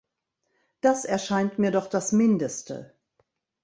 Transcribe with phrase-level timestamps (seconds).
[0.81, 2.95] Das erscheint mir doch das Mindeste.